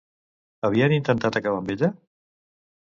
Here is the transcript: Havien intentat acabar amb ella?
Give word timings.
Havien 0.69 0.95
intentat 0.97 1.39
acabar 1.41 1.61
amb 1.63 1.71
ella? 1.77 1.95